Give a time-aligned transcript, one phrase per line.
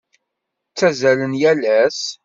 [0.71, 2.01] Ttazzalent yal ass?